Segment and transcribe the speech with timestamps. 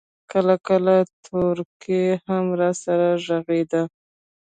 [0.31, 0.95] کله کله
[1.25, 3.81] تورکى هم راسره ږغېده.